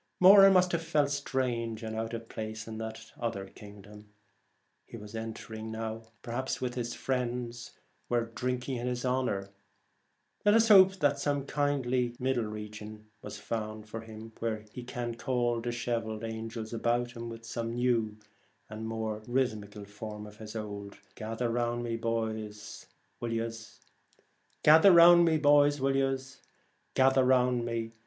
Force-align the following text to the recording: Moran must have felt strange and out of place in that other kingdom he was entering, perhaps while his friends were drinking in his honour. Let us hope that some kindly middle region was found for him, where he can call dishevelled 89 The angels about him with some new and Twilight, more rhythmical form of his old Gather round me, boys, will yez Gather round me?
Moran 0.19 0.53
must 0.53 0.71
have 0.71 0.81
felt 0.81 1.11
strange 1.11 1.83
and 1.83 1.95
out 1.95 2.15
of 2.15 2.27
place 2.27 2.67
in 2.67 2.79
that 2.79 3.11
other 3.19 3.45
kingdom 3.45 4.09
he 4.87 4.97
was 4.97 5.13
entering, 5.13 5.71
perhaps 6.23 6.59
while 6.59 6.71
his 6.71 6.95
friends 6.95 7.73
were 8.09 8.25
drinking 8.25 8.77
in 8.77 8.87
his 8.87 9.05
honour. 9.05 9.51
Let 10.43 10.55
us 10.55 10.69
hope 10.69 10.95
that 11.01 11.19
some 11.19 11.45
kindly 11.45 12.15
middle 12.17 12.45
region 12.47 13.11
was 13.21 13.37
found 13.37 13.87
for 13.87 14.01
him, 14.01 14.31
where 14.39 14.65
he 14.73 14.83
can 14.83 15.13
call 15.13 15.61
dishevelled 15.61 16.23
89 16.23 16.29
The 16.31 16.35
angels 16.35 16.73
about 16.73 17.11
him 17.11 17.29
with 17.29 17.45
some 17.45 17.75
new 17.75 18.17
and 18.71 18.79
Twilight, 18.81 18.85
more 18.85 19.21
rhythmical 19.27 19.85
form 19.85 20.25
of 20.25 20.37
his 20.37 20.55
old 20.55 20.97
Gather 21.13 21.47
round 21.47 21.83
me, 21.83 21.95
boys, 21.95 22.87
will 23.19 23.31
yez 23.31 23.79
Gather 24.63 24.91
round 24.91 25.25
me? 27.65 27.91